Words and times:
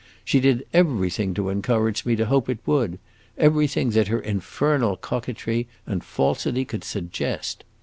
She 0.25 0.39
did 0.39 0.65
everything 0.73 1.35
to 1.35 1.49
encourage 1.49 2.07
me 2.07 2.15
to 2.15 2.25
hope 2.25 2.49
it 2.49 2.57
would; 2.65 2.97
everything 3.37 3.91
that 3.91 4.07
her 4.07 4.19
infernal 4.19 4.97
coquetry 4.97 5.67
and 5.85 6.03
falsity 6.03 6.65
could 6.65 6.83
suggest." 6.83 7.63